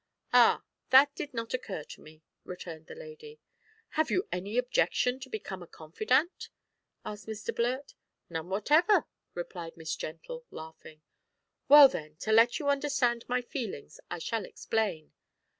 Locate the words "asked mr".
7.05-7.55